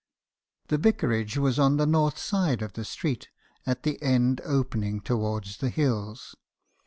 [0.69, 3.29] "The vicarage was on the north side of the street,
[3.67, 6.35] at the end opening towards the hills.